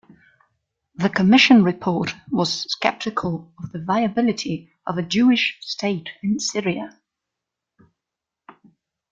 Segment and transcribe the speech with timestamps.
[0.95, 6.99] The Commission Report was skeptical of the viability of a Jewish state in "Syria".